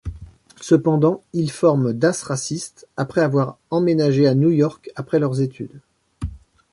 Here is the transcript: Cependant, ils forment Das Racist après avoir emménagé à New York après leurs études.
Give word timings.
Cependant, 0.59 1.21
ils 1.31 1.51
forment 1.51 1.93
Das 1.93 2.23
Racist 2.23 2.87
après 2.97 3.21
avoir 3.21 3.59
emménagé 3.69 4.25
à 4.25 4.33
New 4.33 4.49
York 4.49 4.89
après 4.95 5.19
leurs 5.19 5.41
études. 5.41 5.79